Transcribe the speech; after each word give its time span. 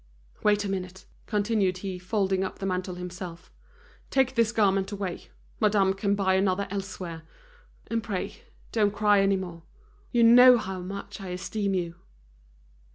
"Wait 0.41 0.65
a 0.65 0.67
minute," 0.67 1.05
continued 1.27 1.77
he, 1.85 1.99
folding 1.99 2.43
up 2.43 2.57
the 2.57 2.65
mantle 2.65 2.95
himself, 2.95 3.51
"take 4.09 4.33
this 4.33 4.51
garment 4.51 4.91
away. 4.91 5.27
Madame 5.59 5.93
can 5.93 6.15
buy 6.15 6.33
another 6.33 6.67
elsewhere. 6.71 7.21
And 7.85 8.01
pray 8.03 8.37
don't 8.71 8.95
cry 8.95 9.19
any 9.21 9.37
more. 9.37 9.61
You 10.11 10.23
know 10.23 10.57
how 10.57 10.79
much 10.79 11.21
I 11.21 11.27
esteem 11.27 11.75
you." 11.75 11.93